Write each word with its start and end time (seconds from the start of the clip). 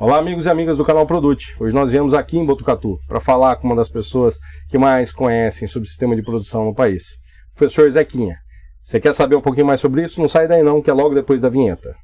Olá, 0.00 0.16
amigos 0.18 0.46
e 0.46 0.48
amigas 0.48 0.76
do 0.76 0.84
canal 0.84 1.04
Produte. 1.04 1.56
Hoje 1.58 1.74
nós 1.74 1.90
viemos 1.90 2.14
aqui 2.14 2.38
em 2.38 2.46
Botucatu 2.46 3.00
para 3.08 3.18
falar 3.18 3.56
com 3.56 3.66
uma 3.66 3.74
das 3.74 3.88
pessoas 3.88 4.38
que 4.68 4.78
mais 4.78 5.10
conhecem 5.10 5.66
sobre 5.66 5.88
o 5.88 5.90
sistema 5.90 6.14
de 6.14 6.22
produção 6.22 6.64
no 6.64 6.72
país, 6.72 7.18
o 7.50 7.58
professor 7.58 7.90
Zequinha. 7.90 8.36
Você 8.80 9.00
quer 9.00 9.12
saber 9.12 9.34
um 9.34 9.40
pouquinho 9.40 9.66
mais 9.66 9.80
sobre 9.80 10.04
isso? 10.04 10.20
Não 10.20 10.28
sai 10.28 10.46
daí 10.46 10.62
não, 10.62 10.80
que 10.80 10.88
é 10.88 10.92
logo 10.92 11.16
depois 11.16 11.42
da 11.42 11.48
vinheta. 11.48 11.96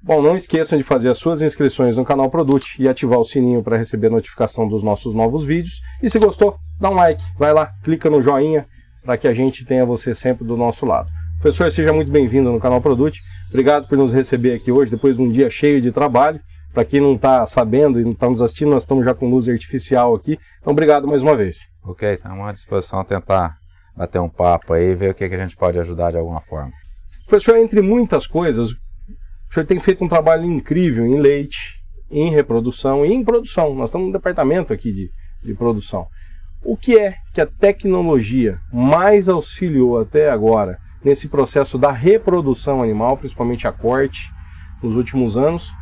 Bom, 0.00 0.22
não 0.22 0.36
esqueçam 0.36 0.78
de 0.78 0.84
fazer 0.84 1.08
as 1.08 1.18
suas 1.18 1.42
inscrições 1.42 1.96
no 1.96 2.04
canal 2.04 2.30
Produte 2.30 2.80
e 2.80 2.86
ativar 2.86 3.18
o 3.18 3.24
sininho 3.24 3.60
para 3.60 3.76
receber 3.76 4.08
notificação 4.08 4.68
dos 4.68 4.84
nossos 4.84 5.14
novos 5.14 5.44
vídeos. 5.44 5.80
E 6.00 6.08
se 6.08 6.20
gostou, 6.20 6.56
dá 6.80 6.90
um 6.90 6.94
like, 6.94 7.24
vai 7.36 7.52
lá, 7.52 7.72
clica 7.82 8.08
no 8.08 8.22
joinha 8.22 8.68
para 9.02 9.16
que 9.16 9.26
a 9.26 9.34
gente 9.34 9.64
tenha 9.64 9.84
você 9.84 10.14
sempre 10.14 10.46
do 10.46 10.56
nosso 10.56 10.86
lado. 10.86 11.10
Professor, 11.40 11.70
seja 11.72 11.92
muito 11.92 12.10
bem-vindo 12.10 12.52
no 12.52 12.60
canal 12.60 12.80
Produte. 12.80 13.20
Obrigado 13.48 13.88
por 13.88 13.98
nos 13.98 14.12
receber 14.12 14.54
aqui 14.54 14.70
hoje, 14.70 14.90
depois 14.90 15.16
de 15.16 15.22
um 15.22 15.28
dia 15.28 15.50
cheio 15.50 15.80
de 15.80 15.90
trabalho. 15.90 16.40
Para 16.72 16.84
quem 16.84 17.00
não 17.00 17.14
está 17.14 17.44
sabendo 17.44 18.00
e 18.00 18.04
não 18.04 18.12
está 18.12 18.28
nos 18.28 18.40
assistindo, 18.40 18.70
nós 18.70 18.84
estamos 18.84 19.04
já 19.04 19.12
com 19.12 19.28
luz 19.28 19.48
artificial 19.48 20.14
aqui. 20.14 20.38
Então, 20.60 20.72
obrigado 20.72 21.06
mais 21.06 21.22
uma 21.22 21.36
vez. 21.36 21.66
Ok, 21.82 22.12
estamos 22.12 22.46
à 22.46 22.52
disposição 22.52 23.04
tentar 23.04 23.56
bater 23.94 24.20
um 24.20 24.28
papo 24.28 24.72
aí 24.72 24.94
ver 24.94 25.10
o 25.10 25.14
que, 25.14 25.28
que 25.28 25.34
a 25.34 25.38
gente 25.38 25.56
pode 25.56 25.78
ajudar 25.78 26.12
de 26.12 26.16
alguma 26.16 26.40
forma. 26.40 26.72
Professor, 27.26 27.56
entre 27.56 27.82
muitas 27.82 28.26
coisas, 28.26 28.70
o 28.70 29.54
senhor 29.54 29.66
tem 29.66 29.80
feito 29.80 30.04
um 30.04 30.08
trabalho 30.08 30.44
incrível 30.44 31.04
em 31.04 31.18
leite, 31.18 31.82
em 32.10 32.30
reprodução 32.30 33.04
e 33.04 33.12
em 33.12 33.24
produção. 33.24 33.74
Nós 33.74 33.88
estamos 33.88 34.06
no 34.06 34.12
departamento 34.12 34.72
aqui 34.72 34.92
de, 34.92 35.10
de 35.42 35.54
produção. 35.54 36.06
O 36.64 36.76
que 36.76 36.96
é 36.96 37.16
que 37.32 37.40
a 37.40 37.46
tecnologia 37.46 38.60
mais 38.72 39.28
auxiliou 39.28 39.98
até 39.98 40.30
agora 40.30 40.78
nesse 41.04 41.28
processo 41.28 41.76
da 41.76 41.90
reprodução 41.90 42.82
animal, 42.82 43.16
principalmente 43.16 43.66
a 43.66 43.72
corte, 43.72 44.30
nos 44.80 44.94
últimos 44.94 45.36
anos? 45.36 45.72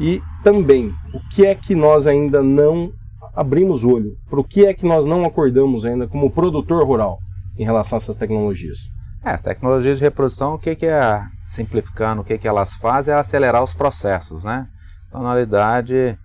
E 0.00 0.22
também, 0.42 0.94
o 1.12 1.20
que 1.34 1.44
é 1.44 1.54
que 1.54 1.74
nós 1.74 2.06
ainda 2.06 2.42
não 2.42 2.92
abrimos 3.36 3.84
olho? 3.84 4.16
Para 4.28 4.40
o 4.40 4.44
que 4.44 4.64
é 4.64 4.72
que 4.72 4.86
nós 4.86 5.04
não 5.04 5.24
acordamos 5.24 5.84
ainda 5.84 6.08
como 6.08 6.30
produtor 6.30 6.86
rural 6.86 7.18
em 7.58 7.64
relação 7.64 7.96
a 7.96 7.98
essas 7.98 8.16
tecnologias? 8.16 8.90
É, 9.24 9.30
as 9.30 9.42
tecnologias 9.42 9.98
de 9.98 10.04
reprodução, 10.04 10.54
o 10.54 10.58
que, 10.58 10.74
que 10.74 10.86
é, 10.86 11.22
simplificando, 11.46 12.22
o 12.22 12.24
que, 12.24 12.38
que 12.38 12.48
elas 12.48 12.74
fazem 12.74 13.14
é 13.14 13.16
acelerar 13.16 13.62
os 13.62 13.74
processos, 13.74 14.44
né? 14.44 14.66
Então, 15.08 15.22
na 15.22 15.34
realidade, 15.34 16.18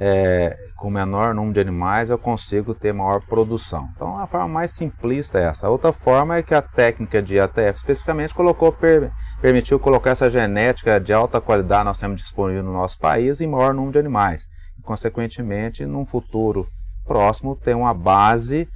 é, 0.00 0.56
com 0.76 0.88
menor 0.88 1.34
número 1.34 1.54
de 1.54 1.60
animais 1.60 2.08
eu 2.08 2.16
consigo 2.16 2.72
ter 2.72 2.92
maior 2.92 3.20
produção. 3.20 3.88
Então 3.96 4.16
a 4.16 4.28
forma 4.28 4.46
mais 4.46 4.70
simplista 4.70 5.38
é 5.40 5.46
essa. 5.46 5.66
A 5.66 5.70
outra 5.70 5.92
forma 5.92 6.36
é 6.36 6.42
que 6.42 6.54
a 6.54 6.62
técnica 6.62 7.20
de 7.20 7.40
ATF 7.40 7.78
especificamente 7.78 8.32
colocou, 8.32 8.70
per, 8.70 9.10
permitiu 9.42 9.80
colocar 9.80 10.10
essa 10.10 10.30
genética 10.30 11.00
de 11.00 11.12
alta 11.12 11.40
qualidade 11.40 11.84
nós 11.84 11.98
temos 11.98 12.20
disponível 12.20 12.62
no 12.62 12.72
nosso 12.72 12.96
país 12.98 13.40
em 13.40 13.48
maior 13.48 13.74
número 13.74 13.92
de 13.92 13.98
animais. 13.98 14.46
E, 14.78 14.82
consequentemente, 14.82 15.84
num 15.84 16.04
futuro 16.04 16.68
próximo, 17.04 17.56
ter 17.56 17.74
uma 17.74 17.92
base, 17.92 18.68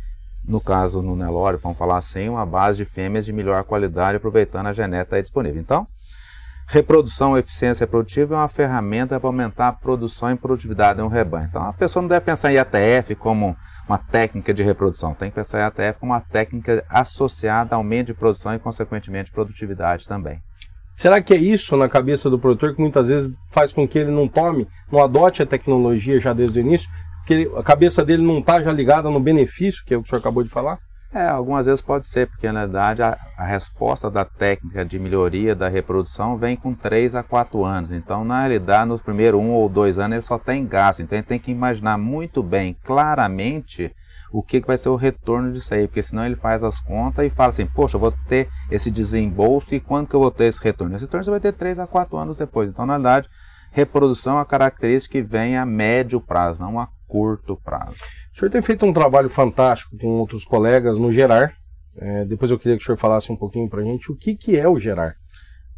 no 0.45 0.61
caso 0.61 1.03
no 1.03 1.15
Nelore, 1.15 1.59
vamos 1.63 1.79
falar 1.79 1.99
assim, 1.99 2.29
uma 2.29 2.45
base 2.45 2.79
de 2.79 2.85
fêmeas 2.85 3.25
de 3.25 3.33
melhor 3.33 3.63
qualidade 3.63 4.17
aproveitando 4.17 4.67
a 4.67 4.73
genética 4.73 5.23
disponível. 5.23 5.61
Então, 5.61 5.87
Reprodução, 6.73 7.37
eficiência 7.37 7.87
produtiva 7.87 8.35
é 8.35 8.39
uma 8.39 8.49
ferramenta 8.49 9.21
para 9.21 9.29
aumentar 9.29 9.69
a 9.69 9.73
produção 9.75 10.31
e 10.31 10.37
produtividade 10.37 10.99
em 10.99 11.03
um 11.03 11.07
rebanho. 11.07 11.47
Então 11.47 11.63
a 11.63 11.73
pessoa 11.75 12.01
não 12.01 12.09
deve 12.09 12.23
pensar 12.23 12.51
em 12.51 12.57
ATF 12.57 13.15
como 13.15 13.55
uma 13.87 13.99
técnica 13.99 14.55
de 14.55 14.63
reprodução, 14.63 15.13
tem 15.13 15.29
que 15.29 15.35
pensar 15.35 15.61
em 15.61 15.65
ATF 15.65 16.01
como 16.01 16.13
uma 16.13 16.23
técnica 16.23 16.83
associada 16.89 17.75
ao 17.75 17.81
aumento 17.83 18.07
de 18.07 18.15
produção 18.15 18.55
e, 18.55 18.59
consequentemente, 18.59 19.31
produtividade 19.31 20.09
também. 20.09 20.41
Será 20.97 21.21
que 21.21 21.35
é 21.35 21.37
isso 21.37 21.77
na 21.77 21.91
cabeça 21.91 22.31
do 22.31 22.39
produtor 22.39 22.75
que 22.75 22.81
muitas 22.81 23.09
vezes 23.09 23.37
faz 23.51 23.71
com 23.71 23.87
que 23.87 23.99
ele 23.99 24.11
não 24.11 24.27
tome, 24.27 24.67
não 24.91 25.03
adote 25.03 25.43
a 25.43 25.47
tecnologia 25.47 26.19
já 26.19 26.33
desde 26.33 26.59
o 26.59 26.63
início? 26.63 26.89
Porque 27.19 27.51
a 27.55 27.63
cabeça 27.63 28.03
dele 28.03 28.23
não 28.23 28.39
está 28.39 28.63
já 28.63 28.73
ligada 28.73 29.11
no 29.11 29.21
benefício, 29.21 29.85
que 29.85 29.93
é 29.93 29.97
o 29.99 30.01
que 30.01 30.07
o 30.07 30.09
senhor 30.09 30.21
acabou 30.21 30.43
de 30.43 30.49
falar? 30.49 30.79
É, 31.15 31.27
algumas 31.27 31.67
vezes 31.67 31.83
pode 31.83 32.07
ser, 32.07 32.27
porque 32.27 32.51
na 32.51 32.61
verdade 32.61 33.03
a, 33.03 33.19
a, 33.37 33.45
resposta 33.45 34.11
da 34.11 34.25
técnica 34.25 34.83
de 34.83 34.99
melhoria 34.99 35.55
da 35.55 35.69
reprodução 35.69 36.39
vem 36.39 36.57
com 36.57 36.73
3 36.75 37.15
a 37.15 37.23
4 37.23 37.63
anos. 37.67 37.93
Então, 37.93 38.25
na 38.25 38.41
realidade, 38.41 38.89
nos 38.89 39.03
primeiros 39.03 39.39
um 39.39 39.51
ou 39.51 39.69
dois 39.69 39.99
anos 39.99 40.13
ele 40.13 40.23
só 40.23 40.39
tem 40.39 40.67
gasto. 40.67 41.03
Então, 41.03 41.19
ele 41.19 41.27
tem 41.27 41.39
que 41.39 41.51
imaginar 41.51 41.99
muito 41.99 42.43
bem, 42.43 42.75
claramente, 42.83 43.95
o 44.33 44.43
que, 44.43 44.63
que 44.63 44.67
vai 44.67 44.79
ser 44.79 44.89
o 44.89 44.97
retorno 44.97 45.53
disso 45.53 45.75
aí, 45.75 45.87
porque 45.87 46.03
senão 46.03 46.25
ele 46.25 46.35
faz 46.35 46.65
as 46.65 46.81
contas 46.81 47.27
e 47.27 47.29
fala 47.29 47.51
assim, 47.51 47.67
poxa, 47.67 47.97
eu 47.97 48.01
vou 48.01 48.15
ter 48.27 48.49
esse 48.71 48.91
desembolso 48.91 49.75
e 49.75 49.81
quando 49.81 50.09
que 50.09 50.17
eu 50.17 50.21
vou 50.21 50.31
ter 50.31 50.45
esse 50.45 50.65
retorno? 50.65 50.97
Esse 50.97 51.05
retorno 51.05 51.25
você 51.25 51.31
vai 51.31 51.41
ter 51.41 51.53
3 51.53 51.79
a 51.79 51.87
4 51.87 52.17
anos 52.17 52.39
depois. 52.39 52.71
Então, 52.71 52.87
na 52.87 52.95
verdade, 52.95 53.29
reprodução 53.71 54.35
é 54.35 54.37
uma 54.37 54.47
característica 54.47 55.13
que 55.13 55.23
vem 55.23 55.59
a 55.59 55.67
médio 55.67 56.23
prazo, 56.23 56.63
não 56.63 56.81
a 56.81 56.89
curto 57.07 57.55
prazo. 57.63 57.97
O 58.35 58.39
senhor 58.39 58.51
tem 58.51 58.63
feito 58.63 58.87
um 58.87 58.93
trabalho 58.93 59.29
fantástico 59.29 59.97
com 59.99 60.09
outros 60.19 60.45
colegas 60.45 60.99
no 60.99 61.13
Gerar. 61.13 61.55
É, 61.97 62.25
depois 62.25 62.51
eu 62.51 62.59
queria 62.59 62.77
que 62.77 62.83
o 62.83 62.87
senhor 62.87 62.97
falasse 62.97 63.31
um 63.31 63.37
pouquinho 63.37 63.69
para 63.69 63.81
a 63.81 63.85
gente 63.85 64.11
o 64.11 64.17
que, 64.17 64.35
que 64.35 64.57
é 64.57 64.67
o 64.67 64.79
Gerar. 64.79 65.17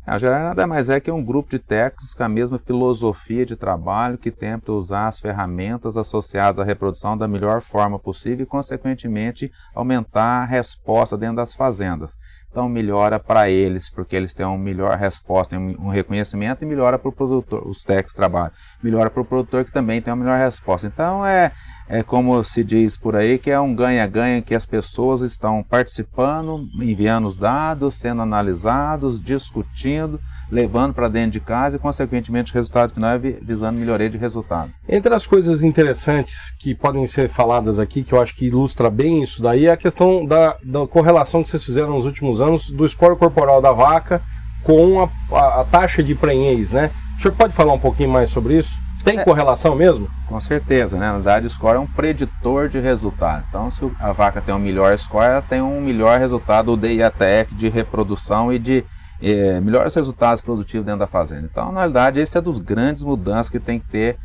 É, 0.07 0.15
o 0.15 0.19
Gerar 0.19 0.45
nada 0.45 0.65
mais 0.65 0.89
é 0.89 1.01
que 1.01 1.11
um 1.11 1.25
grupo 1.25 1.51
de 1.51 1.59
técnicos 1.59 2.15
com 2.15 2.23
a 2.23 2.29
mesma 2.29 2.57
filosofia 2.57 3.45
de 3.45 3.57
trabalho 3.57 4.17
que 4.17 4.31
tenta 4.31 4.71
usar 4.71 5.09
as 5.09 5.19
ferramentas 5.19 5.97
associadas 5.97 6.61
à 6.61 6.65
reprodução 6.65 7.19
da 7.19 7.27
melhor 7.27 7.61
forma 7.61 7.99
possível 7.99 8.45
e, 8.45 8.47
consequentemente, 8.47 9.51
aumentar 9.75 10.43
a 10.43 10.45
resposta 10.45 11.19
dentro 11.19 11.37
das 11.37 11.55
fazendas. 11.55 12.17
Então 12.55 12.69
melhora 12.69 13.19
para 13.19 13.51
eles, 13.51 13.91
porque 13.91 14.15
eles 14.15 14.33
têm 14.33 14.47
uma 14.47 14.57
melhor 14.57 14.97
resposta, 14.97 15.59
um 15.59 15.89
reconhecimento 15.89 16.63
e 16.63 16.67
melhora 16.67 16.97
para 16.97 17.09
o 17.09 17.13
produtor, 17.13 17.67
os 17.67 17.83
técnicos 17.83 18.15
trabalham. 18.15 18.53
Melhora 18.81 19.11
para 19.11 19.23
o 19.23 19.25
produtor 19.25 19.65
que 19.65 19.73
também 19.73 20.01
tem 20.01 20.15
uma 20.15 20.25
melhor 20.25 20.39
resposta. 20.39 20.87
Então 20.87 21.27
é, 21.27 21.51
é 21.89 22.05
como 22.05 22.45
se 22.45 22.63
diz 22.63 22.97
por 22.97 23.17
aí 23.17 23.39
que 23.39 23.51
é 23.51 23.59
um 23.59 23.75
ganha-ganha 23.75 24.41
que 24.41 24.55
as 24.55 24.67
pessoas 24.67 25.21
estão 25.21 25.65
participando, 25.65 26.69
enviando 26.81 27.27
os 27.27 27.37
dados, 27.37 27.97
sendo 27.97 28.23
analisados, 28.23 29.21
discutindo, 29.21 30.21
levando 30.51 30.95
para 30.95 31.09
dentro 31.09 31.33
de 31.33 31.41
casa 31.41 31.77
e, 31.77 31.79
consequentemente, 31.79 32.53
o 32.53 32.55
resultado 32.55 32.95
final 32.95 33.11
é 33.11 33.19
visando 33.19 33.79
melhoria 33.79 34.09
de 34.09 34.19
resultado. 34.19 34.71
Entre 34.89 35.13
as 35.15 35.27
coisas 35.27 35.63
interessantes 35.63 36.55
que 36.59 36.75
podem 36.75 37.07
ser 37.07 37.29
faladas 37.29 37.79
aqui, 37.79 38.03
que 38.03 38.13
eu 38.13 38.21
acho 38.21 38.35
que 38.35 38.47
ilustra 38.47 38.91
bem 38.91 39.23
isso 39.23 39.43
daí, 39.43 39.67
é 39.67 39.73
a 39.73 39.77
questão 39.77 40.25
da, 40.25 40.57
da 40.63 40.87
correlação 40.87 41.43
que 41.43 41.49
vocês 41.49 41.65
fizeram 41.65 41.95
nos 41.95 42.05
últimos 42.05 42.41
anos 42.41 42.71
do 42.71 42.89
score 42.89 43.17
corporal 43.17 43.61
da 43.61 43.73
vaca 43.73 44.21
com 44.63 45.03
a, 45.03 45.37
a, 45.37 45.61
a 45.61 45.65
taxa 45.65 46.03
de 46.03 46.15
prenhez, 46.15 46.73
né? 46.73 46.91
O 47.17 47.23
senhor 47.23 47.35
pode 47.35 47.53
falar 47.53 47.73
um 47.73 47.79
pouquinho 47.79 48.11
mais 48.11 48.31
sobre 48.31 48.59
isso? 48.59 48.85
Tem 49.05 49.19
é, 49.19 49.25
correlação 49.25 49.77
mesmo? 49.77 50.09
Com 50.27 50.41
certeza, 50.41 50.99
né? 50.99 51.07
Na 51.07 51.15
verdade, 51.15 51.47
o 51.47 51.51
score 51.51 51.77
é 51.77 51.79
um 51.79 51.87
preditor 51.87 52.69
de 52.69 52.79
resultado. 52.79 53.45
Então, 53.49 53.71
se 53.71 53.89
a 54.01 54.13
vaca 54.13 54.41
tem 54.41 54.55
um 54.55 54.59
melhor 54.59 54.97
score, 54.99 55.27
ela 55.27 55.43
tem 55.43 55.61
um 55.61 55.81
melhor 55.81 56.19
resultado 56.19 56.73
o 56.73 56.77
DIATF 56.77 57.55
de 57.55 57.69
reprodução 57.69 58.51
e 58.51 58.59
de 58.59 58.83
é, 59.23 59.61
melhores 59.61 59.95
resultados 59.95 60.41
produtivos 60.41 60.85
dentro 60.85 61.01
da 61.01 61.07
fazenda. 61.07 61.49
Então, 61.51 61.73
na 61.73 61.81
realidade, 61.81 62.21
esse 62.21 62.37
é 62.37 62.41
dos 62.41 62.59
grandes 62.59 63.03
mudanças 63.03 63.51
que 63.51 63.61
tem 63.61 63.79
que 63.79 63.87
ter 63.87 64.19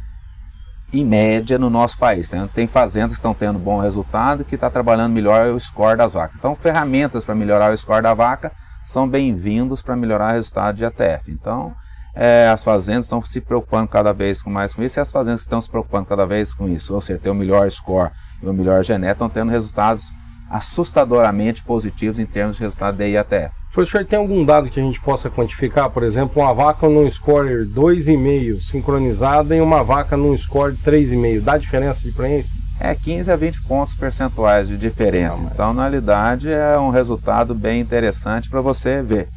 em 0.91 1.05
média 1.05 1.57
no 1.59 1.69
nosso 1.69 1.97
país. 1.97 2.27
Tem, 2.29 2.45
tem 2.47 2.67
fazendas 2.67 3.11
que 3.11 3.19
estão 3.19 3.33
tendo 3.33 3.59
bom 3.59 3.79
resultado 3.79 4.43
que 4.43 4.55
está 4.55 4.69
trabalhando 4.69 5.13
melhor 5.13 5.53
o 5.53 5.59
score 5.59 5.97
das 5.97 6.13
vacas. 6.13 6.37
Então, 6.37 6.55
ferramentas 6.55 7.23
para 7.23 7.35
melhorar 7.35 7.73
o 7.73 7.77
score 7.77 8.01
da 8.01 8.13
vaca 8.13 8.51
são 8.83 9.07
bem-vindos 9.07 9.81
para 9.81 9.95
melhorar 9.95 10.31
o 10.31 10.33
resultado 10.33 10.75
de 10.75 10.85
ATF. 10.85 11.31
Então, 11.31 11.73
é, 12.15 12.49
as 12.49 12.63
fazendas 12.63 13.05
estão 13.05 13.21
se 13.21 13.39
preocupando 13.39 13.87
cada 13.87 14.11
vez 14.11 14.41
com 14.41 14.49
mais 14.49 14.73
com 14.73 14.83
isso 14.83 14.99
e 14.99 15.01
as 15.01 15.11
fazendas 15.11 15.41
que 15.41 15.45
estão 15.45 15.61
se 15.61 15.69
preocupando 15.69 16.07
cada 16.07 16.25
vez 16.25 16.53
com 16.53 16.67
isso, 16.67 16.93
ou 16.93 17.01
seja, 17.01 17.19
ter 17.19 17.29
o 17.29 17.35
melhor 17.35 17.69
score 17.69 18.11
e 18.41 18.47
o 18.47 18.53
melhor 18.53 18.83
genético, 18.83 19.13
estão 19.25 19.29
tendo 19.29 19.51
resultados 19.51 20.11
assustadoramente 20.49 21.63
positivos 21.63 22.19
em 22.19 22.25
termos 22.25 22.57
de 22.57 22.63
resultado 22.63 22.97
da 22.97 23.05
IATF. 23.05 23.55
Professor, 23.71 24.03
tem 24.03 24.17
algum 24.17 24.43
dado 24.43 24.69
que 24.69 24.79
a 24.79 24.83
gente 24.83 24.99
possa 24.99 25.29
quantificar? 25.29 25.89
Por 25.89 26.03
exemplo, 26.03 26.41
uma 26.41 26.53
vaca 26.53 26.89
num 26.89 27.09
score 27.09 27.65
2,5 27.65 28.59
sincronizada 28.59 29.55
e 29.55 29.61
uma 29.61 29.83
vaca 29.83 30.17
num 30.17 30.35
score 30.35 30.75
3,5. 30.77 31.41
Dá 31.41 31.57
diferença 31.57 32.03
de 32.03 32.11
prenhez? 32.11 32.51
É 32.79 32.95
15 32.95 33.31
a 33.31 33.35
20 33.35 33.61
pontos 33.63 33.93
percentuais 33.93 34.67
de 34.67 34.77
diferença. 34.77 35.41
Não, 35.41 35.49
então, 35.51 35.73
na 35.73 35.83
realidade, 35.83 36.51
é 36.51 36.79
um 36.79 36.89
resultado 36.89 37.53
bem 37.53 37.81
interessante 37.81 38.49
para 38.49 38.61
você 38.61 39.03
ver. 39.03 39.27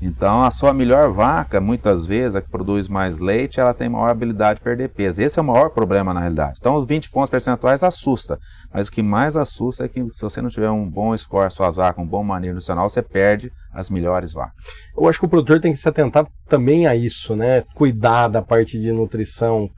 Então, 0.00 0.44
a 0.44 0.50
sua 0.50 0.74
melhor 0.74 1.10
vaca, 1.10 1.60
muitas 1.60 2.04
vezes, 2.04 2.36
a 2.36 2.42
que 2.42 2.50
produz 2.50 2.86
mais 2.88 3.18
leite, 3.18 3.60
ela 3.60 3.72
tem 3.72 3.88
maior 3.88 4.08
habilidade 4.08 4.58
de 4.58 4.64
perder 4.64 4.90
peso. 4.90 5.22
Esse 5.22 5.38
é 5.38 5.42
o 5.42 5.44
maior 5.44 5.70
problema 5.70 6.12
na 6.12 6.20
realidade. 6.20 6.58
Então, 6.60 6.74
os 6.74 6.86
20 6.86 7.10
pontos 7.10 7.30
percentuais 7.30 7.82
assusta, 7.82 8.38
mas 8.72 8.88
o 8.88 8.92
que 8.92 9.02
mais 9.02 9.36
assusta 9.36 9.84
é 9.84 9.88
que 9.88 10.06
se 10.12 10.22
você 10.22 10.42
não 10.42 10.50
tiver 10.50 10.70
um 10.70 10.88
bom 10.88 11.16
score 11.16 11.50
suas 11.50 11.76
vacas, 11.76 12.04
um 12.04 12.06
bom 12.06 12.22
manejo 12.22 12.54
nutricional, 12.54 12.88
você 12.88 13.02
perde 13.02 13.50
as 13.72 13.88
melhores 13.88 14.32
vacas. 14.32 14.54
Eu 14.96 15.08
acho 15.08 15.18
que 15.18 15.24
o 15.24 15.28
produtor 15.28 15.60
tem 15.60 15.72
que 15.72 15.78
se 15.78 15.88
atentar 15.88 16.26
também 16.48 16.86
a 16.86 16.94
isso, 16.94 17.34
né? 17.34 17.62
Cuidar 17.74 18.28
da 18.28 18.42
parte 18.42 18.78
de 18.78 18.92
nutrição 18.92 19.70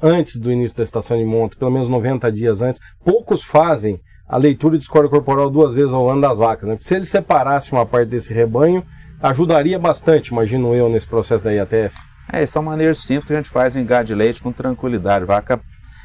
antes 0.00 0.40
do 0.40 0.50
início 0.50 0.76
da 0.76 0.82
estação 0.82 1.16
de 1.16 1.24
monta, 1.24 1.56
pelo 1.56 1.70
menos 1.70 1.88
90 1.88 2.30
dias 2.32 2.62
antes. 2.62 2.80
Poucos 3.04 3.42
fazem 3.42 4.00
a 4.28 4.36
leitura 4.36 4.78
de 4.78 4.84
score 4.84 5.08
corporal 5.08 5.50
duas 5.50 5.74
vezes 5.74 5.92
ao 5.92 6.08
ano 6.08 6.20
das 6.20 6.38
vacas. 6.38 6.68
Né? 6.68 6.76
Se 6.80 6.94
ele 6.94 7.04
separasse 7.04 7.70
uma 7.72 7.84
parte 7.84 8.08
desse 8.08 8.32
rebanho, 8.32 8.84
ajudaria 9.22 9.78
bastante, 9.78 10.28
imagino 10.28 10.74
eu, 10.74 10.88
nesse 10.88 11.06
processo 11.06 11.44
da 11.44 11.52
IATF. 11.52 11.94
É, 12.32 12.44
são 12.46 12.62
maneiras 12.62 12.98
simples 12.98 13.26
que 13.26 13.32
a 13.32 13.36
gente 13.36 13.50
faz 13.50 13.76
em 13.76 13.84
gado 13.84 14.06
de 14.06 14.14
leite 14.14 14.42
com 14.42 14.52
tranquilidade. 14.52 15.24
Vaca 15.24 15.60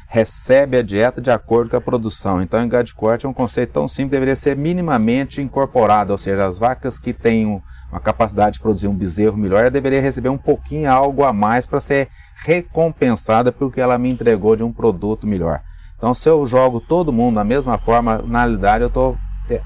recebe 0.06 0.78
a 0.78 0.82
dieta 0.82 1.20
de 1.20 1.30
acordo 1.30 1.70
com 1.70 1.76
a 1.76 1.80
produção. 1.80 2.40
Então, 2.40 2.62
em 2.62 2.68
gado 2.68 2.84
de 2.84 2.94
corte 2.94 3.26
é 3.26 3.28
um 3.28 3.32
conceito 3.32 3.72
tão 3.72 3.86
simples, 3.86 4.12
deveria 4.12 4.36
ser 4.36 4.56
minimamente 4.56 5.42
incorporado, 5.42 6.12
ou 6.12 6.18
seja, 6.18 6.46
as 6.46 6.58
vacas 6.58 6.98
que 6.98 7.12
têm 7.12 7.62
uma 7.90 8.00
capacidade 8.00 8.54
de 8.54 8.60
produzir 8.60 8.88
um 8.88 8.94
bezerro 8.94 9.36
melhor, 9.36 9.70
deveria 9.70 10.00
receber 10.00 10.30
um 10.30 10.38
pouquinho 10.38 10.90
algo 10.90 11.24
a 11.24 11.32
mais 11.32 11.66
para 11.66 11.80
ser 11.80 12.08
recompensada 12.44 13.52
pelo 13.52 13.70
que 13.70 13.80
ela 13.80 13.98
me 13.98 14.08
entregou 14.08 14.56
de 14.56 14.64
um 14.64 14.72
produto 14.72 15.26
melhor. 15.26 15.60
Então, 15.96 16.14
se 16.14 16.28
eu 16.28 16.46
jogo 16.46 16.80
todo 16.80 17.12
mundo 17.12 17.34
da 17.34 17.44
mesma 17.44 17.76
forma, 17.76 18.22
na 18.26 18.40
realidade 18.40 18.84
eu 18.84 18.88
estou 18.88 19.16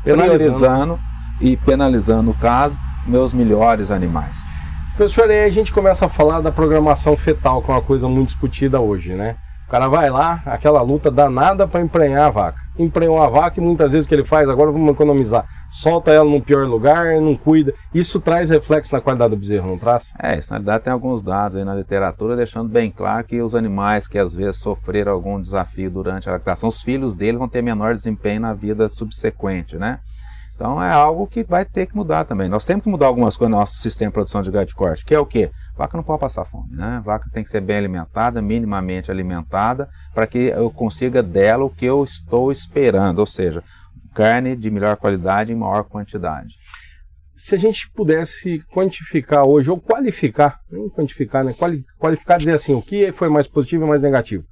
priorizando 0.02 0.98
e 1.40 1.56
penalizando, 1.56 2.22
no 2.22 2.34
caso, 2.34 2.76
meus 3.06 3.32
melhores 3.32 3.90
animais. 3.90 4.40
Professor, 4.96 5.31
aí 5.31 5.44
a 5.44 5.50
gente 5.50 5.72
começa 5.72 6.06
a 6.06 6.08
falar 6.08 6.40
da 6.40 6.52
programação 6.52 7.16
fetal, 7.16 7.62
que 7.62 7.70
é 7.70 7.75
uma 7.75 7.82
coisa 7.82 8.08
muito 8.08 8.28
discutida 8.28 8.81
hoje, 8.81 9.14
né? 9.14 9.37
cara 9.72 9.88
vai 9.88 10.10
lá, 10.10 10.43
aquela 10.44 10.82
luta 10.82 11.10
danada 11.10 11.66
para 11.66 11.81
emprenhar 11.81 12.26
a 12.26 12.31
vaca. 12.31 12.60
Emprenhou 12.78 13.22
a 13.22 13.28
vaca 13.31 13.58
e 13.58 13.64
muitas 13.64 13.93
vezes 13.93 14.04
o 14.04 14.08
que 14.08 14.14
ele 14.14 14.22
faz, 14.22 14.46
agora 14.46 14.70
vamos 14.70 14.90
economizar. 14.90 15.46
Solta 15.70 16.10
ela 16.10 16.28
no 16.28 16.43
pior 16.43 16.66
lugar, 16.66 17.19
não 17.22 17.34
cuida. 17.34 17.72
Isso 17.94 18.20
traz 18.20 18.50
reflexo 18.50 18.94
na 18.94 19.00
qualidade 19.00 19.31
do 19.31 19.38
bezerro, 19.38 19.70
não 19.70 19.78
traz? 19.78 20.12
É, 20.22 20.38
isso 20.38 20.52
na 20.52 20.58
realidade 20.58 20.84
tem 20.84 20.93
alguns 20.93 21.22
dados 21.22 21.56
aí 21.56 21.64
na 21.64 21.75
literatura 21.75 22.37
deixando 22.37 22.69
bem 22.69 22.90
claro 22.90 23.25
que 23.25 23.40
os 23.40 23.55
animais 23.55 24.06
que 24.06 24.19
às 24.19 24.34
vezes 24.34 24.58
sofreram 24.58 25.10
algum 25.10 25.40
desafio 25.40 25.90
durante 25.90 26.28
a 26.28 26.32
lactação, 26.32 26.69
os 26.69 26.82
filhos 26.82 27.16
dele 27.16 27.38
vão 27.38 27.48
ter 27.48 27.62
menor 27.62 27.94
desempenho 27.94 28.43
na 28.43 28.52
vida 28.52 28.90
subsequente, 28.90 29.78
né? 29.78 30.00
Então 30.62 30.80
é 30.80 30.92
algo 30.92 31.26
que 31.26 31.42
vai 31.42 31.64
ter 31.64 31.86
que 31.86 31.96
mudar 31.96 32.24
também. 32.24 32.48
Nós 32.48 32.64
temos 32.64 32.84
que 32.84 32.88
mudar 32.88 33.06
algumas 33.06 33.36
coisas 33.36 33.50
no 33.50 33.58
nosso 33.58 33.78
sistema 33.78 34.10
de 34.10 34.14
produção 34.14 34.42
de 34.42 34.50
gado 34.52 34.66
de 34.66 34.76
corte, 34.76 35.04
que 35.04 35.12
é 35.12 35.18
o 35.18 35.26
quê? 35.26 35.50
Vaca 35.76 35.96
não 35.96 36.04
pode 36.04 36.20
passar 36.20 36.44
fome, 36.44 36.76
né? 36.76 37.02
Vaca 37.04 37.28
tem 37.32 37.42
que 37.42 37.48
ser 37.48 37.60
bem 37.60 37.78
alimentada, 37.78 38.40
minimamente 38.40 39.10
alimentada, 39.10 39.90
para 40.14 40.24
que 40.24 40.38
eu 40.38 40.70
consiga 40.70 41.20
dela 41.20 41.64
o 41.64 41.68
que 41.68 41.84
eu 41.84 42.04
estou 42.04 42.52
esperando, 42.52 43.18
ou 43.18 43.26
seja, 43.26 43.60
carne 44.14 44.54
de 44.54 44.70
melhor 44.70 44.96
qualidade 44.96 45.52
em 45.52 45.56
maior 45.56 45.82
quantidade. 45.82 46.54
Se 47.34 47.56
a 47.56 47.58
gente 47.58 47.90
pudesse 47.90 48.62
quantificar 48.72 49.44
hoje, 49.44 49.68
ou 49.68 49.80
qualificar, 49.80 50.60
nem 50.70 50.88
quantificar, 50.88 51.42
né? 51.42 51.56
Qualificar, 51.98 52.38
dizer 52.38 52.54
assim, 52.54 52.72
o 52.72 52.80
que 52.80 53.10
foi 53.10 53.28
mais 53.28 53.48
positivo 53.48 53.84
e 53.84 53.88
mais 53.88 54.04
negativo. 54.04 54.44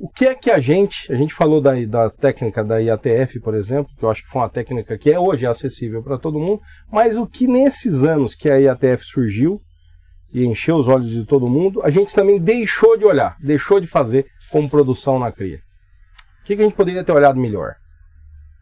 O 0.00 0.08
que 0.08 0.26
é 0.26 0.34
que 0.34 0.48
a 0.48 0.60
gente, 0.60 1.12
a 1.12 1.16
gente 1.16 1.34
falou 1.34 1.60
da, 1.60 1.72
da 1.84 2.08
técnica 2.08 2.62
da 2.62 2.78
IATF, 2.78 3.40
por 3.40 3.52
exemplo, 3.52 3.92
que 3.98 4.04
eu 4.04 4.08
acho 4.08 4.22
que 4.22 4.28
foi 4.28 4.42
uma 4.42 4.48
técnica 4.48 4.96
que 4.96 5.10
é 5.10 5.18
hoje 5.18 5.44
acessível 5.44 6.02
para 6.04 6.16
todo 6.16 6.38
mundo, 6.38 6.60
mas 6.90 7.18
o 7.18 7.26
que 7.26 7.48
nesses 7.48 8.04
anos 8.04 8.32
que 8.32 8.48
a 8.48 8.56
IATF 8.56 9.04
surgiu 9.04 9.60
e 10.32 10.46
encheu 10.46 10.76
os 10.76 10.86
olhos 10.86 11.10
de 11.10 11.24
todo 11.24 11.50
mundo, 11.50 11.82
a 11.82 11.90
gente 11.90 12.14
também 12.14 12.38
deixou 12.38 12.96
de 12.96 13.04
olhar, 13.04 13.34
deixou 13.40 13.80
de 13.80 13.88
fazer 13.88 14.26
como 14.52 14.70
produção 14.70 15.18
na 15.18 15.32
cria. 15.32 15.58
O 16.42 16.46
que, 16.46 16.54
que 16.54 16.62
a 16.62 16.64
gente 16.64 16.76
poderia 16.76 17.02
ter 17.02 17.12
olhado 17.12 17.40
melhor? 17.40 17.74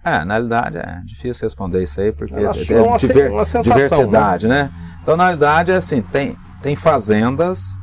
É, 0.02 0.24
na 0.24 0.34
realidade 0.34 0.78
é 0.78 1.02
difícil 1.04 1.42
responder 1.42 1.82
isso 1.82 2.00
aí, 2.00 2.12
porque 2.12 2.34
é, 2.34 2.44
é 2.44 2.80
uma, 2.80 2.96
diver, 2.96 3.30
uma 3.30 3.44
sensação, 3.44 3.76
né? 3.76 3.84
diversidade, 3.84 4.48
né? 4.48 4.62
né? 4.64 4.72
Então, 5.02 5.16
na 5.16 5.24
realidade, 5.24 5.70
é 5.70 5.74
assim, 5.74 6.00
tem, 6.00 6.34
tem 6.62 6.76
fazendas, 6.76 7.76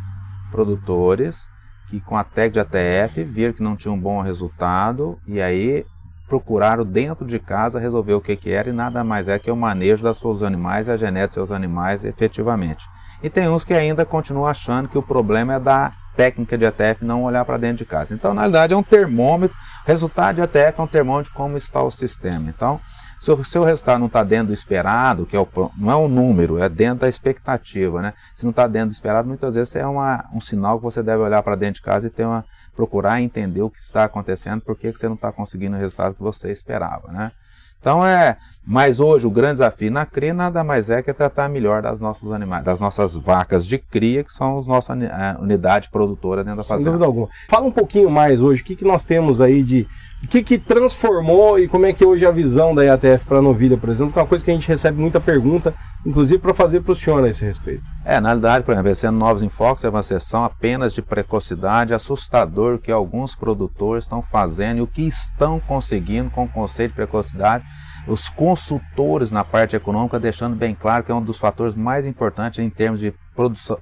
produtores, 0.49 1.49
que 1.93 2.01
com 2.01 2.17
a 2.17 2.23
tag 2.23 2.51
de 2.51 2.59
ATF 2.59 3.23
viram 3.23 3.53
que 3.53 3.61
não 3.61 3.75
tinha 3.75 3.91
um 3.91 3.99
bom 3.99 4.19
resultado 4.21 5.19
e 5.27 5.39
aí 5.39 5.85
procuraram 6.27 6.83
dentro 6.83 7.23
de 7.23 7.37
casa 7.37 7.79
resolver 7.79 8.13
o 8.13 8.21
que, 8.21 8.35
que 8.35 8.51
era 8.51 8.69
e 8.69 8.73
nada 8.73 9.03
mais 9.03 9.27
é 9.27 9.37
que 9.37 9.51
o 9.51 9.55
manejo 9.55 10.03
das 10.03 10.17
seus 10.17 10.41
animais 10.41 10.87
e 10.87 10.91
a 10.91 10.97
genética 10.97 11.27
dos 11.27 11.33
seus 11.35 11.51
animais 11.51 12.03
efetivamente. 12.03 12.87
E 13.21 13.29
tem 13.29 13.47
uns 13.47 13.63
que 13.63 13.75
ainda 13.75 14.05
continuam 14.05 14.47
achando 14.47 14.89
que 14.89 14.97
o 14.97 15.03
problema 15.03 15.53
é 15.53 15.59
da 15.59 15.91
técnica 16.15 16.57
de 16.57 16.65
ATF 16.65 17.05
não 17.05 17.23
olhar 17.23 17.45
para 17.45 17.57
dentro 17.57 17.77
de 17.77 17.85
casa. 17.85 18.13
Então, 18.13 18.33
na 18.33 18.41
realidade, 18.41 18.73
é 18.73 18.77
um 18.77 18.83
termômetro. 18.83 19.55
Resultado 19.85 20.35
de 20.35 20.41
ATF 20.41 20.79
é 20.79 20.83
um 20.83 20.87
termômetro 20.87 21.31
de 21.31 21.37
como 21.37 21.57
está 21.57 21.81
o 21.81 21.91
sistema. 21.91 22.49
Então, 22.49 22.79
se 23.23 23.31
o 23.31 23.45
seu 23.45 23.63
resultado 23.63 23.99
não 23.99 24.07
está 24.07 24.21
dentro 24.21 24.47
do 24.47 24.53
esperado, 24.53 25.25
que 25.25 25.33
é 25.33 25.39
o, 25.39 25.47
não 25.77 25.89
é 25.89 25.95
o 25.95 26.09
número, 26.09 26.61
é 26.61 26.67
dentro 26.67 26.99
da 26.99 27.07
expectativa, 27.07 28.01
né? 28.01 28.13
Se 28.35 28.43
não 28.43 28.49
está 28.49 28.67
dentro 28.67 28.89
do 28.89 28.91
esperado, 28.91 29.29
muitas 29.29 29.55
vezes 29.55 29.73
é 29.77 29.87
uma, 29.87 30.25
um 30.33 30.41
sinal 30.41 30.77
que 30.77 30.83
você 30.83 31.01
deve 31.01 31.23
olhar 31.23 31.41
para 31.41 31.55
dentro 31.55 31.75
de 31.75 31.83
casa 31.83 32.07
e 32.07 32.09
ter 32.09 32.25
uma, 32.25 32.43
procurar 32.75 33.21
entender 33.21 33.61
o 33.61 33.69
que 33.69 33.79
está 33.79 34.03
acontecendo, 34.03 34.59
por 34.59 34.75
que 34.75 34.91
você 34.91 35.07
não 35.07 35.15
está 35.15 35.31
conseguindo 35.31 35.77
o 35.77 35.79
resultado 35.79 36.15
que 36.15 36.21
você 36.21 36.51
esperava, 36.51 37.13
né? 37.13 37.31
Então 37.79 38.05
é, 38.05 38.37
mas 38.65 38.99
hoje 38.99 39.25
o 39.25 39.31
grande 39.31 39.53
desafio 39.53 39.91
na 39.91 40.05
cria 40.05 40.33
nada 40.33 40.61
mais 40.61 40.89
é 40.89 41.01
que 41.01 41.09
é 41.09 41.13
tratar 41.13 41.49
melhor 41.49 41.81
das 41.81 42.01
nossos 42.01 42.29
animais, 42.33 42.63
das 42.63 42.81
nossas 42.81 43.15
vacas 43.15 43.65
de 43.65 43.77
cria, 43.77 44.21
que 44.23 44.33
são 44.33 44.57
as 44.57 44.67
nossas 44.67 44.97
uh, 44.97 45.41
unidade 45.41 45.89
produtora 45.89 46.43
dentro 46.43 46.57
da 46.57 46.63
fazenda. 46.63 46.83
Sem 46.83 46.91
dúvida 46.91 47.05
alguma. 47.05 47.29
Fala 47.49 47.65
um 47.65 47.71
pouquinho 47.71 48.09
mais 48.09 48.41
hoje, 48.41 48.61
o 48.61 48.65
que, 48.65 48.75
que 48.75 48.85
nós 48.85 49.05
temos 49.05 49.39
aí 49.39 49.63
de, 49.63 49.87
o 50.23 50.27
que, 50.27 50.41
que 50.41 50.57
transformou 50.57 51.59
e 51.59 51.67
como 51.67 51.85
é 51.85 51.91
que 51.91 52.03
é 52.03 52.07
hoje 52.07 52.25
a 52.25 52.31
visão 52.31 52.73
da 52.73 52.83
IATF 52.83 53.25
para 53.25 53.39
a 53.39 53.41
novilha, 53.41 53.77
por 53.77 53.89
exemplo, 53.89 54.13
que 54.13 54.17
é 54.17 54.21
uma 54.21 54.27
coisa 54.27 54.43
que 54.43 54.49
a 54.49 54.53
gente 54.53 54.67
recebe 54.67 54.99
muita 54.99 55.19
pergunta, 55.19 55.73
inclusive 56.05 56.41
para 56.41 56.53
fazer 56.53 56.79
para 56.79 56.93
o 56.93 56.95
senhor 56.95 57.23
a 57.23 57.29
esse 57.29 57.43
respeito. 57.43 57.83
É, 58.05 58.21
na 58.21 58.29
realidade, 58.29 58.63
por 58.63 58.71
exemplo, 58.71 58.95
sendo 58.95 59.17
novos 59.17 59.41
enfoques, 59.41 59.81
teve 59.81 59.93
uma 59.93 60.01
sessão 60.01 60.45
apenas 60.45 60.93
de 60.93 61.01
precocidade, 61.01 61.93
assustador 61.93 62.79
que 62.79 62.91
alguns 62.91 63.35
produtores 63.35 64.05
estão 64.05 64.21
fazendo 64.21 64.77
e 64.77 64.81
o 64.81 64.87
que 64.87 65.03
estão 65.03 65.59
conseguindo 65.59 66.29
com 66.29 66.45
o 66.45 66.49
conceito 66.49 66.91
de 66.91 66.95
precocidade. 66.95 67.65
Os 68.07 68.29
consultores 68.29 69.31
na 69.31 69.43
parte 69.43 69.75
econômica 69.75 70.19
deixando 70.19 70.55
bem 70.55 70.73
claro 70.73 71.03
que 71.03 71.11
é 71.11 71.15
um 71.15 71.21
dos 71.21 71.37
fatores 71.37 71.75
mais 71.75 72.07
importantes 72.07 72.59
em 72.59 72.69
termos 72.69 73.01
de 73.01 73.13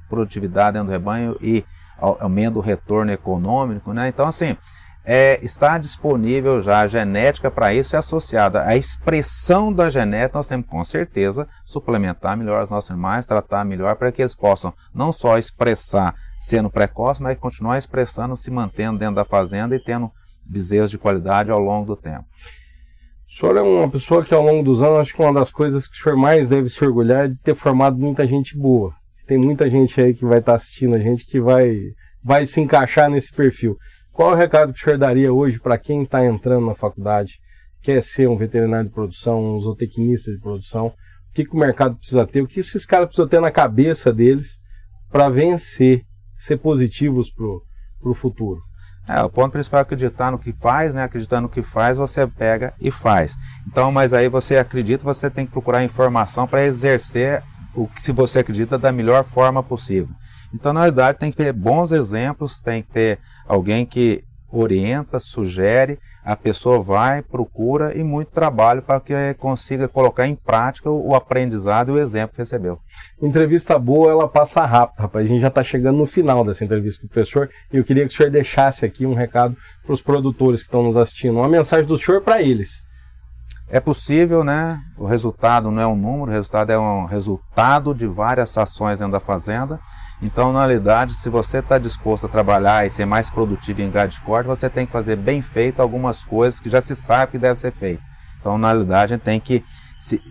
produtividade 0.09 0.73
dentro 0.73 0.87
do 0.87 0.91
rebanho 0.91 1.37
e 1.39 1.63
aumento 1.99 2.55
do 2.55 2.59
retorno 2.61 3.11
econômico, 3.11 3.93
né? 3.93 4.07
Então, 4.07 4.27
assim, 4.27 4.55
é, 5.03 5.43
está 5.43 5.77
disponível 5.77 6.61
já 6.61 6.81
a 6.81 6.87
genética 6.87 7.49
para 7.49 7.73
isso 7.73 7.95
e 7.95 7.97
associada 7.97 8.65
à 8.65 8.75
expressão 8.77 9.73
da 9.73 9.89
genética, 9.89 10.37
nós 10.37 10.47
temos 10.47 10.67
com 10.67 10.83
certeza 10.83 11.47
suplementar 11.65 12.37
melhor 12.37 12.63
os 12.63 12.69
nossos 12.69 12.91
animais, 12.91 13.25
tratar 13.25 13.65
melhor 13.65 13.95
para 13.95 14.11
que 14.11 14.21
eles 14.21 14.35
possam 14.35 14.73
não 14.93 15.11
só 15.11 15.37
expressar 15.37 16.13
sendo 16.39 16.69
precoce, 16.69 17.21
mas 17.21 17.37
continuar 17.37 17.77
expressando, 17.77 18.37
se 18.37 18.51
mantendo 18.51 18.99
dentro 18.99 19.15
da 19.15 19.25
fazenda 19.25 19.75
e 19.75 19.83
tendo 19.83 20.11
bezerros 20.45 20.91
de 20.91 20.97
qualidade 20.97 21.51
ao 21.51 21.59
longo 21.59 21.85
do 21.85 21.95
tempo. 21.95 22.25
O 23.27 23.33
senhor 23.33 23.57
é 23.57 23.61
uma 23.61 23.89
pessoa 23.89 24.23
que 24.25 24.33
ao 24.33 24.43
longo 24.43 24.61
dos 24.61 24.83
anos, 24.83 24.99
acho 24.99 25.13
que 25.13 25.21
uma 25.21 25.33
das 25.33 25.51
coisas 25.51 25.87
que 25.87 25.95
o 25.95 26.01
senhor 26.01 26.17
mais 26.17 26.49
deve 26.49 26.67
se 26.67 26.83
orgulhar 26.83 27.25
é 27.25 27.27
de 27.29 27.37
ter 27.37 27.55
formado 27.55 27.97
muita 27.97 28.27
gente 28.27 28.57
boa. 28.57 28.93
Tem 29.25 29.37
muita 29.37 29.69
gente 29.69 30.01
aí 30.01 30.13
que 30.13 30.25
vai 30.25 30.39
estar 30.39 30.55
assistindo 30.55 30.95
a 30.95 30.99
gente 30.99 31.25
que 31.25 31.39
vai, 31.39 31.73
vai 32.21 32.45
se 32.45 32.59
encaixar 32.59 33.09
nesse 33.09 33.31
perfil. 33.31 33.77
Qual 34.11 34.31
é 34.31 34.33
o 34.33 34.37
recado 34.37 34.73
que 34.73 34.79
o 34.79 34.83
senhor 34.83 34.97
daria 34.97 35.31
hoje 35.31 35.59
para 35.59 35.77
quem 35.77 36.03
está 36.03 36.25
entrando 36.25 36.65
na 36.65 36.75
faculdade, 36.75 37.39
quer 37.81 38.01
ser 38.03 38.27
um 38.27 38.35
veterinário 38.35 38.89
de 38.89 38.93
produção, 38.93 39.53
um 39.53 39.57
zootecnista 39.57 40.31
de 40.31 40.39
produção? 40.39 40.87
O 40.87 41.33
que, 41.33 41.45
que 41.45 41.55
o 41.55 41.59
mercado 41.59 41.95
precisa 41.95 42.27
ter? 42.27 42.41
O 42.41 42.47
que 42.47 42.59
esses 42.59 42.85
caras 42.85 43.07
precisam 43.07 43.27
ter 43.27 43.39
na 43.39 43.51
cabeça 43.51 44.11
deles 44.11 44.57
para 45.09 45.29
vencer, 45.29 46.01
ser 46.37 46.57
positivos 46.57 47.31
para 47.31 48.09
o 48.09 48.13
futuro? 48.13 48.61
É, 49.07 49.21
o 49.23 49.29
ponto 49.29 49.51
principal 49.53 49.79
é 49.79 49.81
acreditar 49.81 50.29
no 50.29 50.37
que 50.37 50.51
faz, 50.51 50.93
né? 50.93 51.03
Acreditando 51.03 51.43
no 51.43 51.49
que 51.49 51.63
faz, 51.63 51.97
você 51.97 52.27
pega 52.27 52.73
e 52.79 52.91
faz. 52.91 53.35
Então, 53.67 53.91
mas 53.91 54.13
aí 54.13 54.29
você 54.29 54.57
acredita, 54.57 55.03
você 55.03 55.29
tem 55.29 55.45
que 55.45 55.51
procurar 55.51 55.83
informação 55.83 56.45
para 56.45 56.63
exercer 56.63 57.41
o 57.73 57.87
que 57.87 58.01
se 58.01 58.11
você 58.11 58.39
acredita 58.39 58.77
da 58.77 58.91
melhor 58.91 59.23
forma 59.23 59.63
possível. 59.63 60.13
Então, 60.53 60.73
na 60.73 60.83
verdade, 60.83 61.19
tem 61.19 61.31
que 61.31 61.37
ter 61.37 61.53
bons 61.53 61.91
exemplos, 61.91 62.61
tem 62.61 62.81
que 62.81 62.89
ter 62.89 63.19
alguém 63.47 63.85
que 63.85 64.23
orienta, 64.51 65.19
sugere, 65.19 65.97
a 66.23 66.35
pessoa 66.35 66.81
vai, 66.81 67.21
procura 67.21 67.97
e 67.97 68.03
muito 68.03 68.31
trabalho 68.31 68.81
para 68.81 68.99
que 68.99 69.13
consiga 69.35 69.87
colocar 69.87 70.27
em 70.27 70.35
prática 70.35 70.89
o 70.89 71.15
aprendizado 71.15 71.89
e 71.89 71.91
o 71.93 71.97
exemplo 71.97 72.35
que 72.35 72.41
recebeu. 72.41 72.79
Entrevista 73.21 73.79
boa, 73.79 74.11
ela 74.11 74.27
passa 74.27 74.65
rápido, 74.65 74.99
rapaz. 74.99 75.25
A 75.25 75.27
gente 75.27 75.41
já 75.41 75.47
está 75.47 75.63
chegando 75.63 75.97
no 75.97 76.05
final 76.05 76.43
dessa 76.43 76.63
entrevista 76.63 77.01
com 77.01 77.07
o 77.07 77.09
professor 77.09 77.49
e 77.71 77.77
eu 77.77 77.83
queria 77.83 78.05
que 78.05 78.13
o 78.13 78.15
senhor 78.15 78.29
deixasse 78.29 78.85
aqui 78.85 79.05
um 79.05 79.13
recado 79.13 79.55
para 79.83 79.93
os 79.93 80.01
produtores 80.01 80.61
que 80.61 80.67
estão 80.67 80.83
nos 80.83 80.97
assistindo, 80.97 81.37
uma 81.37 81.49
mensagem 81.49 81.85
do 81.85 81.97
senhor 81.97 82.21
para 82.21 82.41
eles. 82.41 82.83
É 83.69 83.79
possível, 83.79 84.43
né? 84.43 84.81
O 84.97 85.05
resultado 85.05 85.71
não 85.71 85.81
é 85.81 85.87
um 85.87 85.95
número, 85.95 86.29
o 86.29 86.33
resultado 86.33 86.71
é 86.71 86.77
um 86.77 87.05
resultado 87.05 87.95
de 87.95 88.05
várias 88.05 88.57
ações 88.57 88.99
dentro 88.99 89.13
da 89.13 89.19
fazenda. 89.19 89.79
Então, 90.21 90.53
na 90.53 90.59
realidade, 90.59 91.15
se 91.15 91.29
você 91.29 91.57
está 91.57 91.77
disposto 91.77 92.27
a 92.27 92.29
trabalhar 92.29 92.85
e 92.85 92.91
ser 92.91 93.05
mais 93.05 93.29
produtivo 93.29 93.81
em 93.81 93.89
gado 93.89 94.13
de 94.13 94.21
corte, 94.21 94.47
você 94.47 94.69
tem 94.69 94.85
que 94.85 94.91
fazer 94.91 95.15
bem 95.15 95.41
feito 95.41 95.81
algumas 95.81 96.23
coisas 96.23 96.59
que 96.59 96.69
já 96.69 96.79
se 96.79 96.95
sabe 96.95 97.33
que 97.33 97.37
deve 97.39 97.59
ser 97.59 97.71
feito. 97.71 98.03
Então, 98.39 98.57
na 98.57 98.67
realidade, 98.67 99.13
a 99.13 99.15
gente 99.15 99.23
tem 99.23 99.39
que 99.39 99.63
se 99.99 100.21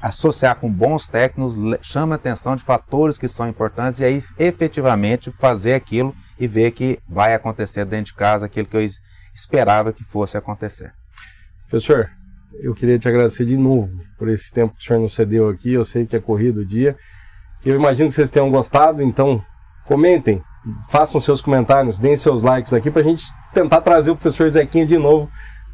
associar 0.00 0.56
com 0.56 0.72
bons 0.72 1.08
técnicos, 1.08 1.54
chama 1.82 2.14
atenção 2.14 2.56
de 2.56 2.62
fatores 2.62 3.18
que 3.18 3.28
são 3.28 3.48
importantes 3.48 3.98
e 3.98 4.04
aí 4.04 4.22
efetivamente 4.38 5.30
fazer 5.30 5.74
aquilo 5.74 6.14
e 6.38 6.46
ver 6.46 6.70
que 6.70 6.98
vai 7.06 7.34
acontecer 7.34 7.84
dentro 7.84 8.06
de 8.06 8.14
casa 8.14 8.46
aquilo 8.46 8.66
que 8.66 8.76
eu 8.76 8.88
esperava 9.34 9.92
que 9.92 10.02
fosse 10.02 10.38
acontecer. 10.38 10.92
Professor, 11.68 12.10
eu 12.62 12.74
queria 12.74 12.98
te 12.98 13.08
agradecer 13.08 13.44
de 13.44 13.56
novo 13.56 14.00
por 14.18 14.28
esse 14.28 14.50
tempo 14.52 14.74
que 14.74 14.82
o 14.82 14.84
senhor 14.84 15.00
nos 15.00 15.12
cedeu 15.12 15.48
aqui. 15.48 15.72
Eu 15.72 15.84
sei 15.84 16.06
que 16.06 16.16
é 16.16 16.20
corrido 16.20 16.62
o 16.62 16.64
dia. 16.64 16.96
Eu 17.64 17.76
imagino 17.76 18.08
que 18.08 18.14
vocês 18.14 18.30
tenham 18.30 18.50
gostado, 18.50 19.02
então 19.02 19.42
comentem, 19.86 20.42
façam 20.88 21.20
seus 21.20 21.40
comentários, 21.40 21.98
deem 21.98 22.16
seus 22.16 22.42
likes 22.42 22.72
aqui 22.72 22.90
para 22.90 23.00
a 23.00 23.04
gente 23.04 23.24
tentar 23.52 23.80
trazer 23.80 24.10
o 24.10 24.16
professor 24.16 24.48
Zequinha 24.48 24.86
de 24.86 24.96
novo 24.96 25.28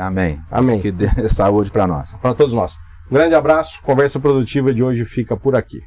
Amém. 0.00 0.40
Amém. 0.50 0.80
Que 0.80 0.90
dê 0.90 1.08
saúde 1.28 1.70
para 1.70 1.86
nós. 1.86 2.16
Para 2.16 2.34
todos 2.34 2.52
nós. 2.52 2.76
Um 3.10 3.14
grande 3.14 3.34
abraço, 3.34 3.82
conversa 3.82 4.20
produtiva 4.20 4.72
de 4.72 4.82
hoje 4.82 5.04
fica 5.04 5.36
por 5.36 5.56
aqui. 5.56 5.80